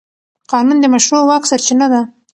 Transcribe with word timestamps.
قانون 0.51 0.77
د 0.81 0.85
مشروع 0.93 1.21
واک 1.25 1.43
سرچینه 1.51 1.87
ده. 1.93 2.01